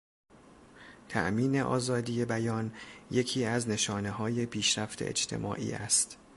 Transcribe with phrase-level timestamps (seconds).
[1.09, 2.73] تامین آزادی بیان
[3.11, 6.17] یکی از نشانههای پیشرفت اجتماعی است.